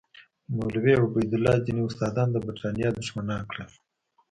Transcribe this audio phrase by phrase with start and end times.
[0.55, 3.69] مولوي عبیدالله ځینې استادان د برټانیې دښمنان کړل.